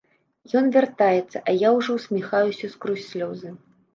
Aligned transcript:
Ён 0.59 0.69
вяртаецца, 0.75 1.37
а 1.51 1.53
я 1.67 1.75
ўжо 1.77 1.97
ўсміхаюся 1.99 2.73
скрозь 2.77 3.07
слёзы. 3.13 3.49